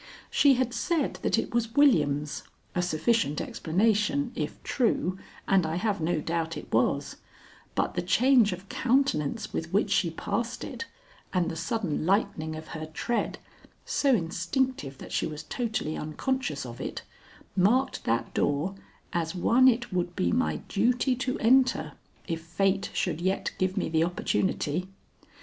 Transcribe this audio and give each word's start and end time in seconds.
She 0.31 0.55
had 0.55 0.73
said 0.73 1.19
that 1.21 1.37
it 1.37 1.53
was 1.53 1.75
William's 1.75 2.43
a 2.73 2.81
sufficient 2.81 3.39
explanation, 3.39 4.31
if 4.33 4.57
true, 4.63 5.19
and 5.47 5.63
I 5.63 5.75
have 5.75 6.01
no 6.01 6.19
doubt 6.21 6.57
it 6.57 6.73
was, 6.73 7.17
but 7.75 7.93
the 7.93 8.01
change 8.01 8.51
of 8.51 8.67
countenance 8.67 9.53
with 9.53 9.71
which 9.71 9.91
she 9.91 10.09
passed 10.09 10.63
it 10.63 10.85
and 11.33 11.51
the 11.51 11.55
sudden 11.55 12.03
lightening 12.03 12.55
of 12.55 12.69
her 12.69 12.87
tread 12.87 13.37
(so 13.85 14.15
instinctive 14.15 14.97
that 14.97 15.11
she 15.11 15.27
was 15.27 15.43
totally 15.43 15.95
unconscious 15.95 16.65
of 16.65 16.81
it) 16.81 17.03
marked 17.55 18.03
that 18.05 18.33
door 18.33 18.73
as 19.13 19.35
one 19.35 19.67
it 19.67 19.93
would 19.93 20.15
be 20.15 20.31
my 20.31 20.55
duty 20.67 21.15
to 21.17 21.37
enter 21.37 21.91
if 22.27 22.41
fate 22.41 22.89
should 22.91 23.21
yet 23.21 23.51
give 23.59 23.77
me 23.77 23.87
the 23.87 24.03
opportunity. 24.03 24.87